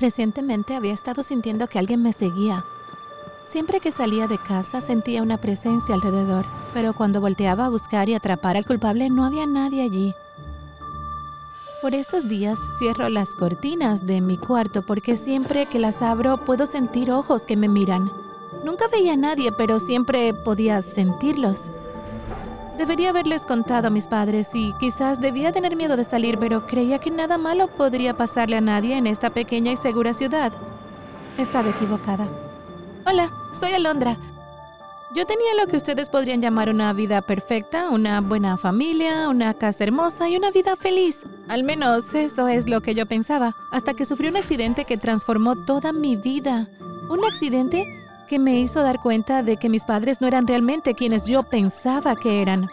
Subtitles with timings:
[0.00, 2.64] Recientemente había estado sintiendo que alguien me seguía.
[3.48, 8.14] Siempre que salía de casa sentía una presencia alrededor, pero cuando volteaba a buscar y
[8.14, 10.14] atrapar al culpable no había nadie allí.
[11.82, 16.66] Por estos días cierro las cortinas de mi cuarto porque siempre que las abro puedo
[16.66, 18.12] sentir ojos que me miran.
[18.64, 21.72] Nunca veía a nadie, pero siempre podía sentirlos.
[22.78, 26.98] Debería haberles contado a mis padres y quizás debía tener miedo de salir, pero creía
[26.98, 30.52] que nada malo podría pasarle a nadie en esta pequeña y segura ciudad.
[31.36, 32.26] Estaba equivocada.
[33.06, 34.16] Hola, soy Alondra.
[35.14, 39.84] Yo tenía lo que ustedes podrían llamar una vida perfecta, una buena familia, una casa
[39.84, 41.20] hermosa y una vida feliz.
[41.48, 45.56] Al menos eso es lo que yo pensaba, hasta que sufrí un accidente que transformó
[45.66, 46.68] toda mi vida.
[47.10, 47.84] Un accidente
[48.28, 52.16] que me hizo dar cuenta de que mis padres no eran realmente quienes yo pensaba
[52.16, 52.68] que eran.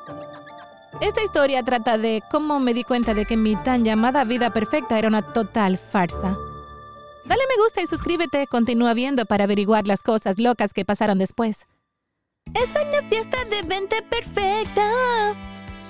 [1.01, 4.97] Esta historia trata de cómo me di cuenta de que mi tan llamada vida perfecta
[4.97, 6.37] era una total farsa.
[7.25, 11.67] Dale me gusta y suscríbete, continúa viendo para averiguar las cosas locas que pasaron después.
[12.53, 14.83] ¡Es una fiesta de 20 perfecta!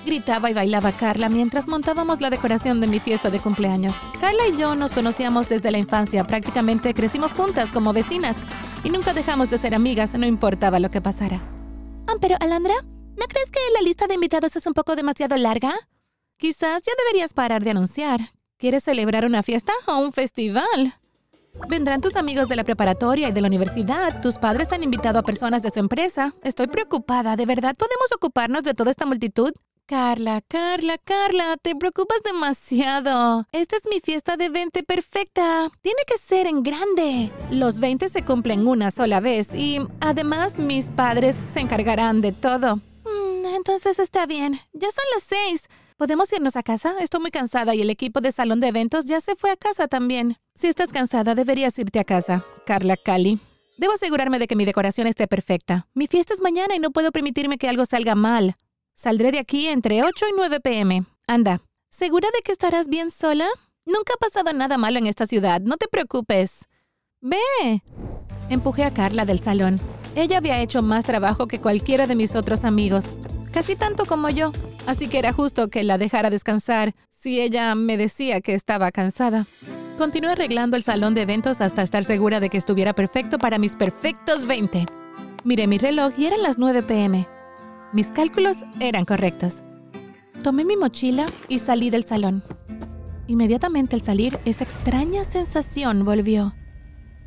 [0.04, 3.96] Gritaba y bailaba Carla mientras montábamos la decoración de mi fiesta de cumpleaños.
[4.20, 8.36] Carla y yo nos conocíamos desde la infancia, prácticamente crecimos juntas como vecinas
[8.84, 11.40] y nunca dejamos de ser amigas, no importaba lo que pasara.
[12.06, 15.72] Ah, pero Alandra, ¿no crees que la lista de invitados es un poco demasiado larga?
[16.38, 18.20] Quizás ya deberías parar de anunciar.
[18.56, 20.94] ¿Quieres celebrar una fiesta o un festival?
[21.68, 24.20] Vendrán tus amigos de la preparatoria y de la universidad.
[24.22, 26.34] Tus padres han invitado a personas de su empresa.
[26.42, 27.36] Estoy preocupada.
[27.36, 29.52] ¿De verdad podemos ocuparnos de toda esta multitud?
[29.90, 33.44] Carla, Carla, Carla, te preocupas demasiado.
[33.50, 35.68] Esta es mi fiesta de 20 perfecta.
[35.82, 37.32] Tiene que ser en grande.
[37.50, 42.76] Los 20 se cumplen una sola vez y además mis padres se encargarán de todo.
[42.76, 44.60] Mm, entonces está bien.
[44.72, 45.64] Ya son las seis.
[45.96, 46.94] ¿Podemos irnos a casa?
[47.00, 49.88] Estoy muy cansada y el equipo de salón de eventos ya se fue a casa
[49.88, 50.36] también.
[50.54, 52.44] Si estás cansada, deberías irte a casa.
[52.64, 53.40] Carla Cali.
[53.76, 55.88] Debo asegurarme de que mi decoración esté perfecta.
[55.94, 58.54] Mi fiesta es mañana y no puedo permitirme que algo salga mal.
[59.00, 61.04] Saldré de aquí entre 8 y 9 pm.
[61.26, 63.46] Anda, ¿segura de que estarás bien sola?
[63.86, 66.68] Nunca ha pasado nada malo en esta ciudad, no te preocupes.
[67.22, 67.82] Ve.
[68.50, 69.80] Empujé a Carla del salón.
[70.16, 73.06] Ella había hecho más trabajo que cualquiera de mis otros amigos,
[73.52, 74.52] casi tanto como yo,
[74.86, 79.46] así que era justo que la dejara descansar si ella me decía que estaba cansada.
[79.96, 83.76] Continué arreglando el salón de eventos hasta estar segura de que estuviera perfecto para mis
[83.76, 84.84] perfectos 20.
[85.44, 87.39] Miré mi reloj y eran las 9 pm.
[87.92, 89.62] Mis cálculos eran correctos.
[90.44, 92.44] Tomé mi mochila y salí del salón.
[93.26, 96.52] Inmediatamente al salir, esa extraña sensación volvió.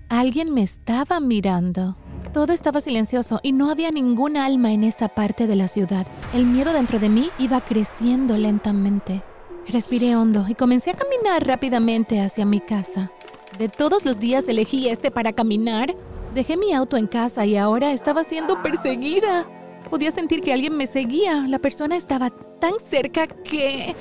[0.07, 1.97] Alguien me estaba mirando.
[2.31, 6.07] Todo estaba silencioso y no había ningún alma en esa parte de la ciudad.
[6.33, 9.21] El miedo dentro de mí iba creciendo lentamente.
[9.67, 13.11] Respiré hondo y comencé a caminar rápidamente hacia mi casa.
[13.57, 15.93] De todos los días elegí este para caminar.
[16.33, 19.45] Dejé mi auto en casa y ahora estaba siendo perseguida.
[19.89, 21.45] Podía sentir que alguien me seguía.
[21.47, 23.95] La persona estaba tan cerca que...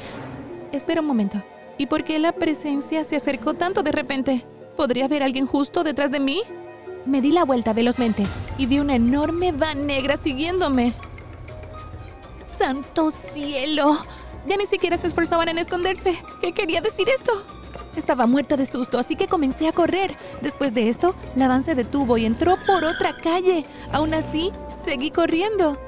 [0.73, 1.43] Espera un momento.
[1.79, 4.45] ¿Y por qué la presencia se acercó tanto de repente?
[4.77, 6.43] ¿Podría haber alguien justo detrás de mí?
[7.05, 8.25] Me di la vuelta velozmente
[8.57, 10.93] y vi una enorme van negra siguiéndome.
[12.59, 13.99] ¡Santo cielo!
[14.47, 16.17] Ya ni siquiera se esforzaban en esconderse.
[16.41, 17.33] ¿Qué quería decir esto?
[17.97, 20.17] Estaba muerta de susto, así que comencé a correr.
[20.41, 23.67] Después de esto, la van se detuvo y entró por otra calle.
[23.93, 24.51] Aún así,
[24.83, 25.79] seguí corriendo.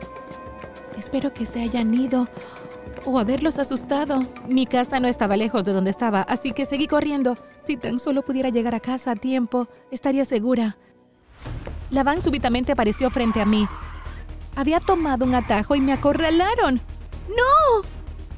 [0.97, 2.29] Espero que se hayan ido
[3.05, 4.27] o haberlos asustado.
[4.49, 7.37] Mi casa no estaba lejos de donde estaba, así que seguí corriendo.
[7.67, 10.77] Si tan solo pudiera llegar a casa a tiempo, estaría segura.
[11.91, 13.69] La van súbitamente apareció frente a mí.
[14.57, 16.81] Había tomado un atajo y me acorralaron.
[17.29, 17.89] ¡No!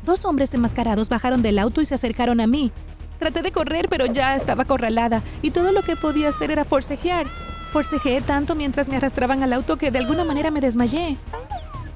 [0.04, 2.72] Dos hombres enmascarados bajaron del auto y se acercaron a mí.
[3.18, 7.26] Traté de correr, pero ya estaba acorralada y todo lo que podía hacer era forcejear.
[7.76, 11.18] Forcejeé tanto mientras me arrastraban al auto que de alguna manera me desmayé.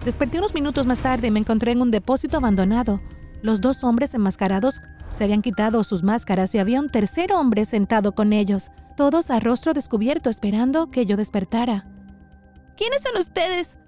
[0.05, 3.01] Desperté unos minutos más tarde y me encontré en un depósito abandonado.
[3.41, 8.13] Los dos hombres enmascarados se habían quitado sus máscaras y había un tercer hombre sentado
[8.13, 11.87] con ellos, todos a rostro descubierto esperando que yo despertara.
[12.77, 13.79] ¿Quiénes son ustedes?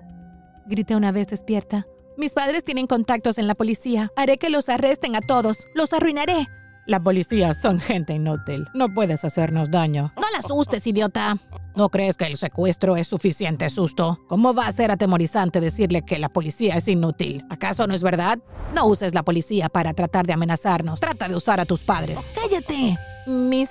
[0.64, 1.86] Grité una vez despierta.
[2.16, 4.10] Mis padres tienen contactos en la policía.
[4.16, 5.58] Haré que los arresten a todos.
[5.74, 6.48] Los arruinaré.
[6.86, 8.66] La policía son gente inútil.
[8.74, 10.12] No puedes hacernos daño.
[10.16, 11.38] No la asustes, idiota.
[11.76, 14.18] ¿No crees que el secuestro es suficiente susto?
[14.28, 17.44] ¿Cómo va a ser atemorizante decirle que la policía es inútil?
[17.50, 18.40] ¿Acaso no es verdad?
[18.74, 20.98] No uses la policía para tratar de amenazarnos.
[20.98, 22.18] Trata de usar a tus padres.
[22.34, 22.98] ¡Cállate!
[23.26, 23.70] ¿Mis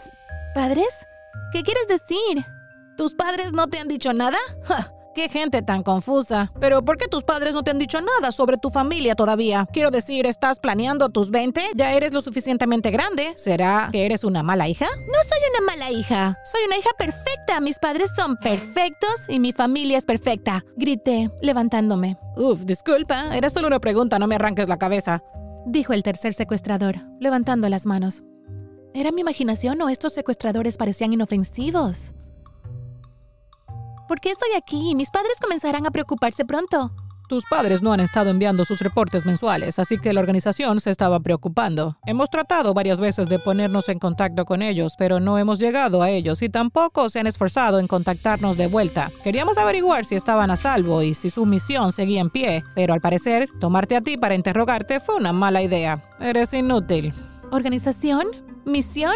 [0.56, 0.88] padres?
[1.52, 2.46] ¿Qué quieres decir?
[2.96, 4.38] ¿Tus padres no te han dicho nada?
[5.13, 6.54] Qué gente tan confusa.
[6.60, 9.68] Pero ¿por qué tus padres no te han dicho nada sobre tu familia todavía?
[9.74, 11.62] Quiero decir, ¿estás planeando tus 20?
[11.75, 13.34] ¿Ya eres lo suficientemente grande?
[13.36, 14.86] ¿Será que eres una mala hija?
[14.86, 16.38] No soy una mala hija.
[16.50, 17.60] Soy una hija perfecta.
[17.60, 20.63] Mis padres son perfectos y mi familia es perfecta.
[20.78, 22.18] Grité, levantándome.
[22.38, 23.36] Uf, disculpa.
[23.36, 25.22] Era solo una pregunta, no me arranques la cabeza.
[25.66, 28.24] Dijo el tercer secuestrador, levantando las manos.
[28.94, 32.13] ¿Era mi imaginación o estos secuestradores parecían inofensivos?
[34.12, 34.94] ¿Por qué estoy aquí?
[34.94, 36.92] Mis padres comenzarán a preocuparse pronto.
[37.30, 41.22] Tus padres no han estado enviando sus reportes mensuales, así que la organización se estaba
[41.22, 41.96] preocupando.
[42.06, 46.10] Hemos tratado varias veces de ponernos en contacto con ellos, pero no hemos llegado a
[46.10, 49.13] ellos y tampoco se han esforzado en contactarnos de vuelta.
[49.24, 53.00] Queríamos averiguar si estaban a salvo y si su misión seguía en pie, pero al
[53.00, 56.04] parecer, tomarte a ti para interrogarte fue una mala idea.
[56.19, 57.13] Eres inútil.
[57.50, 58.28] ¿Organización?
[58.66, 59.16] ¿Misión?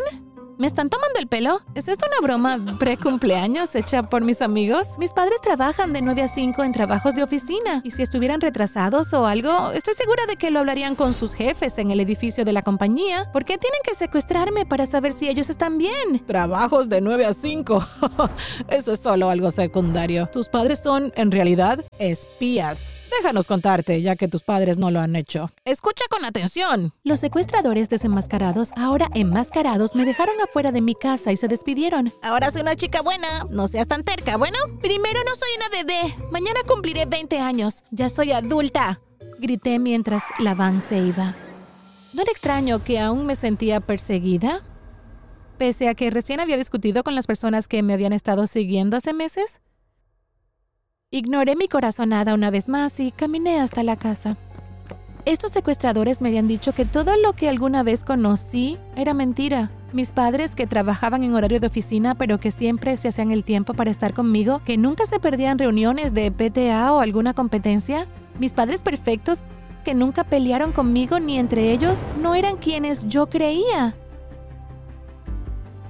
[0.58, 1.60] ¿Me están tomando el pelo?
[1.74, 4.88] ¿Es esto una broma pre-cumpleaños hecha por mis amigos?
[4.98, 9.12] Mis padres trabajan de 9 a 5 en trabajos de oficina y si estuvieran retrasados
[9.12, 12.54] o algo, estoy segura de que lo hablarían con sus jefes en el edificio de
[12.54, 13.30] la compañía.
[13.34, 16.26] ¿Por qué tienen que secuestrarme para saber si ellos están bien?
[16.26, 17.88] Trabajos de 9 a 5.
[18.70, 20.30] Eso es solo algo secundario.
[20.32, 22.80] Tus padres son, en realidad, espías.
[23.22, 25.52] Déjanos contarte, ya que tus padres no lo han hecho.
[25.64, 26.94] Escucha con atención.
[27.04, 32.12] Los secuestradores desenmascarados, ahora enmascarados, me dejaron afuera de mi casa y se despidieron.
[32.22, 33.46] Ahora soy una chica buena.
[33.50, 34.58] No seas tan terca, ¿bueno?
[34.82, 36.16] Primero no soy una bebé.
[36.32, 37.84] Mañana cumpliré 20 años.
[37.92, 39.00] Ya soy adulta.
[39.40, 41.36] Grité mientras la van se iba.
[42.14, 44.62] ¿No era extraño que aún me sentía perseguida?
[45.58, 49.14] Pese a que recién había discutido con las personas que me habían estado siguiendo hace
[49.14, 49.62] meses.
[51.16, 54.36] Ignoré mi corazonada una vez más y caminé hasta la casa.
[55.24, 59.72] Estos secuestradores me habían dicho que todo lo que alguna vez conocí era mentira.
[59.94, 63.74] Mis padres que trabajaban en horario de oficina pero que siempre se hacían el tiempo
[63.74, 68.08] para estar conmigo, que nunca se perdían reuniones de PTA o alguna competencia.
[68.38, 69.40] Mis padres perfectos
[69.86, 73.96] que nunca pelearon conmigo ni entre ellos no eran quienes yo creía.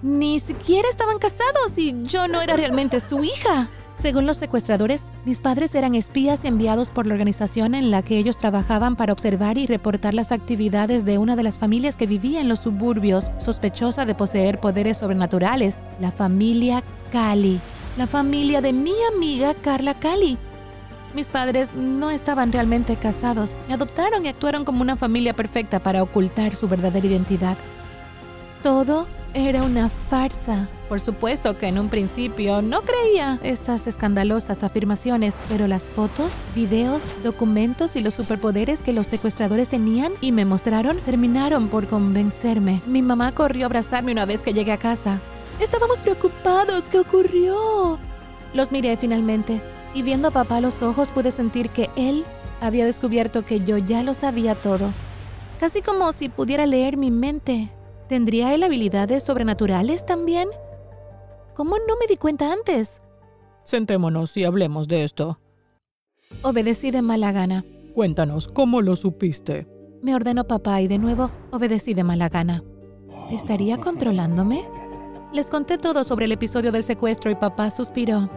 [0.03, 3.71] Ni siquiera estaban casados y yo no era realmente su hija.
[3.95, 8.37] Según los secuestradores, mis padres eran espías enviados por la organización en la que ellos
[8.37, 12.49] trabajaban para observar y reportar las actividades de una de las familias que vivía en
[12.49, 17.59] los suburbios, sospechosa de poseer poderes sobrenaturales, la familia Cali,
[17.97, 20.37] la familia de mi amiga Carla Cali.
[21.15, 26.03] Mis padres no estaban realmente casados, me adoptaron y actuaron como una familia perfecta para
[26.03, 27.57] ocultar su verdadera identidad.
[28.61, 30.67] Todo era una farsa.
[30.89, 37.15] Por supuesto que en un principio no creía estas escandalosas afirmaciones, pero las fotos, videos,
[37.23, 42.81] documentos y los superpoderes que los secuestradores tenían y me mostraron terminaron por convencerme.
[42.85, 45.19] Mi mamá corrió a abrazarme una vez que llegué a casa.
[45.59, 46.87] Estábamos preocupados.
[46.87, 47.97] ¿Qué ocurrió?
[48.53, 49.61] Los miré finalmente
[49.95, 52.25] y viendo a papá a los ojos pude sentir que él
[52.61, 54.91] había descubierto que yo ya lo sabía todo.
[55.59, 57.71] Casi como si pudiera leer mi mente.
[58.07, 60.47] ¿Tendría él habilidades sobrenaturales también?
[61.55, 63.01] ¿Cómo no me di cuenta antes?
[63.63, 65.39] Sentémonos y hablemos de esto.
[66.41, 67.63] Obedecí de mala gana.
[67.93, 69.65] Cuéntanos, ¿cómo lo supiste?
[70.01, 72.61] Me ordenó papá y de nuevo obedecí de mala gana.
[73.31, 74.67] ¿Estaría controlándome?
[75.31, 78.29] Les conté todo sobre el episodio del secuestro y papá suspiró.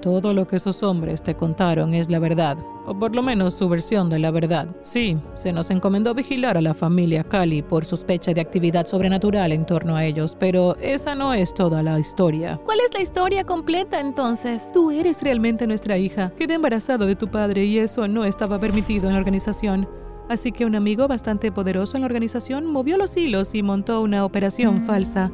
[0.00, 2.56] Todo lo que esos hombres te contaron es la verdad,
[2.86, 4.68] o por lo menos su versión de la verdad.
[4.82, 9.66] Sí, se nos encomendó vigilar a la familia Cali por sospecha de actividad sobrenatural en
[9.66, 12.60] torno a ellos, pero esa no es toda la historia.
[12.64, 14.70] ¿Cuál es la historia completa entonces?
[14.72, 16.30] Tú eres realmente nuestra hija.
[16.38, 19.88] Quedé embarazada de tu padre y eso no estaba permitido en la organización.
[20.28, 24.24] Así que un amigo bastante poderoso en la organización movió los hilos y montó una
[24.24, 25.32] operación falsa.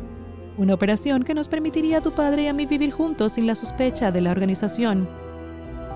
[0.56, 3.54] Una operación que nos permitiría a tu padre y a mí vivir juntos sin la
[3.54, 5.08] sospecha de la organización.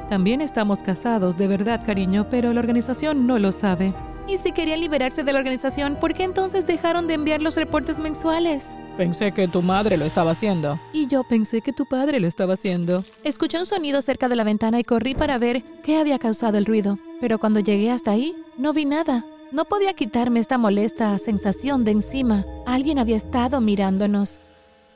[0.08, 3.92] También estamos casados, de verdad, cariño, pero la organización no lo sabe.
[4.26, 7.98] Y si querían liberarse de la organización, ¿por qué entonces dejaron de enviar los reportes
[7.98, 8.68] mensuales?
[8.96, 10.80] Pensé que tu madre lo estaba haciendo.
[10.92, 13.04] Y yo pensé que tu padre lo estaba haciendo.
[13.22, 16.66] Escuché un sonido cerca de la ventana y corrí para ver qué había causado el
[16.66, 16.98] ruido.
[17.20, 19.24] Pero cuando llegué hasta ahí, no vi nada.
[19.52, 22.44] No podía quitarme esta molesta sensación de encima.
[22.66, 24.40] Alguien había estado mirándonos.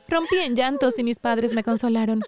[0.07, 2.21] Rompí en llantos y mis padres me consolaron.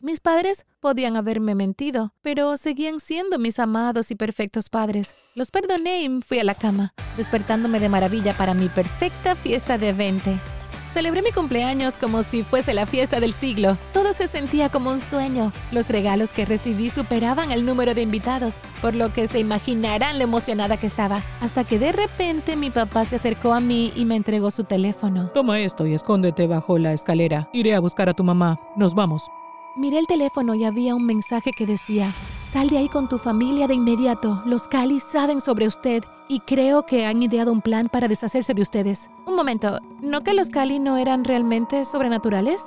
[0.00, 5.14] Mis padres podían haberme mentido, pero seguían siendo mis amados y perfectos padres.
[5.34, 9.92] Los perdoné y fui a la cama, despertándome de maravilla para mi perfecta fiesta de
[9.92, 10.53] 20.
[10.94, 13.76] Celebré mi cumpleaños como si fuese la fiesta del siglo.
[13.92, 15.52] Todo se sentía como un sueño.
[15.72, 20.24] Los regalos que recibí superaban el número de invitados, por lo que se imaginarán lo
[20.24, 21.20] emocionada que estaba.
[21.40, 25.30] Hasta que de repente mi papá se acercó a mí y me entregó su teléfono.
[25.30, 27.48] Toma esto y escóndete bajo la escalera.
[27.52, 28.60] Iré a buscar a tu mamá.
[28.76, 29.28] Nos vamos.
[29.74, 32.08] Miré el teléfono y había un mensaje que decía,
[32.54, 34.40] sal de ahí con tu familia de inmediato.
[34.46, 38.62] Los Cali saben sobre usted y creo que han ideado un plan para deshacerse de
[38.62, 39.10] ustedes.
[39.26, 42.64] Un momento, ¿no que los Cali no eran realmente sobrenaturales?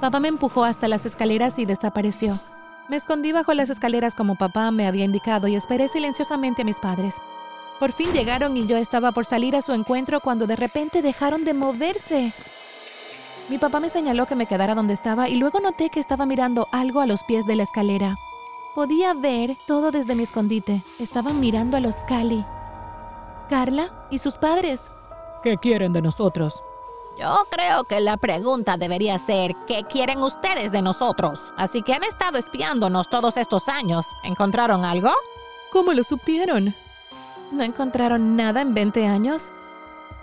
[0.00, 2.40] Papá me empujó hasta las escaleras y desapareció.
[2.88, 6.80] Me escondí bajo las escaleras como papá me había indicado y esperé silenciosamente a mis
[6.80, 7.16] padres.
[7.80, 11.44] Por fin llegaron y yo estaba por salir a su encuentro cuando de repente dejaron
[11.44, 12.32] de moverse.
[13.50, 16.66] Mi papá me señaló que me quedara donde estaba y luego noté que estaba mirando
[16.72, 18.16] algo a los pies de la escalera.
[18.74, 20.82] Podía ver todo desde mi escondite.
[20.98, 22.42] Estaban mirando a los Cali.
[23.50, 24.80] Carla y sus padres.
[25.42, 26.62] ¿Qué quieren de nosotros?
[27.18, 31.52] Yo creo que la pregunta debería ser, ¿qué quieren ustedes de nosotros?
[31.58, 34.06] Así que han estado espiándonos todos estos años.
[34.22, 35.10] ¿Encontraron algo?
[35.70, 36.74] ¿Cómo lo supieron?
[37.50, 39.52] ¿No encontraron nada en 20 años?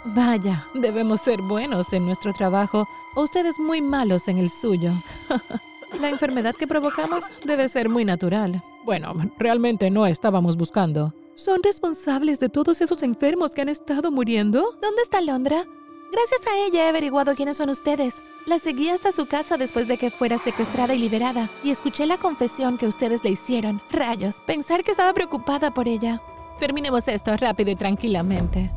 [0.06, 4.92] Vaya, debemos ser buenos en nuestro trabajo o ustedes muy malos en el suyo.
[6.00, 8.64] La enfermedad que provocamos debe ser muy natural.
[8.86, 11.14] Bueno, realmente no estábamos buscando.
[11.36, 14.78] ¿Son responsables de todos esos enfermos que han estado muriendo?
[14.82, 15.66] ¿Dónde está Londra?
[16.12, 18.16] Gracias a ella he averiguado quiénes son ustedes.
[18.46, 22.18] La seguí hasta su casa después de que fuera secuestrada y liberada, y escuché la
[22.18, 23.82] confesión que ustedes le hicieron.
[23.92, 26.22] Rayos, pensar que estaba preocupada por ella.
[26.60, 28.72] Terminemos esto rápido y tranquilamente.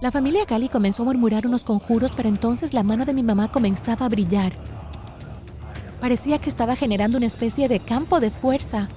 [0.00, 3.50] La familia Cali comenzó a murmurar unos conjuros, pero entonces la mano de mi mamá
[3.50, 4.52] comenzaba a brillar.
[6.00, 8.88] Parecía que estaba generando una especie de campo de fuerza.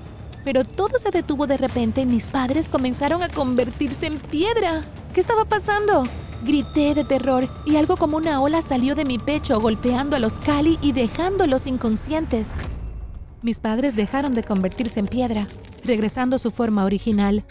[0.45, 4.86] Pero todo se detuvo de repente y mis padres comenzaron a convertirse en piedra.
[5.13, 6.05] ¿Qué estaba pasando?
[6.43, 10.33] Grité de terror y algo como una ola salió de mi pecho golpeando a los
[10.33, 12.48] Cali y dejándolos inconscientes.
[13.41, 15.48] Mis padres dejaron de convertirse en piedra,
[15.83, 17.43] regresando a su forma original.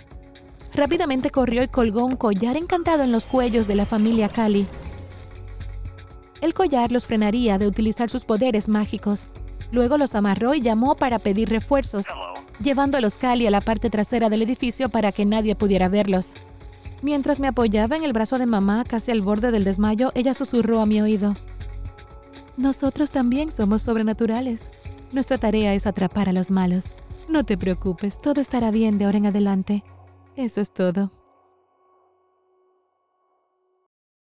[0.75, 4.67] Rápidamente corrió y colgó un collar encantado en los cuellos de la familia Cali.
[6.41, 9.29] El collar los frenaría de utilizar sus poderes mágicos.
[9.73, 12.05] Luego los amarró y llamó para pedir refuerzos,
[12.63, 16.35] llevando a los Cali a la parte trasera del edificio para que nadie pudiera verlos.
[17.01, 20.81] Mientras me apoyaba en el brazo de mamá casi al borde del desmayo, ella susurró
[20.81, 21.35] a mi oído.
[22.59, 24.71] Nosotros también somos sobrenaturales.
[25.13, 26.95] Nuestra tarea es atrapar a los malos.
[27.29, 29.85] No te preocupes, todo estará bien de ahora en adelante.
[30.37, 31.11] Eso es todo.